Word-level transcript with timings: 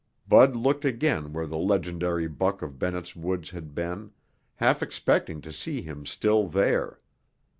Bud 0.27 0.55
looked 0.55 0.83
again 0.83 1.31
where 1.31 1.45
the 1.45 1.59
legendary 1.59 2.27
buck 2.27 2.63
of 2.63 2.79
Bennett's 2.79 3.15
Woods 3.15 3.51
had 3.51 3.75
been, 3.75 4.09
half 4.55 4.81
expecting 4.81 5.41
to 5.41 5.53
see 5.53 5.83
him 5.83 6.07
still 6.07 6.47
there. 6.47 6.99